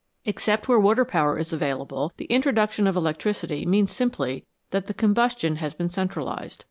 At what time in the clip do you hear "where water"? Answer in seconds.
0.67-1.05